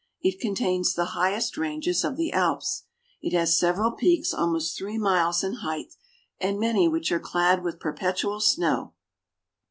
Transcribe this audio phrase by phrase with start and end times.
[0.23, 2.85] It contains the highest ranges of the Alps.
[3.21, 5.93] It has several peaks almost three miles in height,
[6.39, 8.93] and many which are clad with perpetual snow.